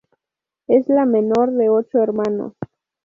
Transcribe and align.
Es 0.65 0.87
la 0.89 1.05
menor 1.05 1.51
de 1.51 1.69
ocho 1.69 1.99
hermanos. 2.01 2.55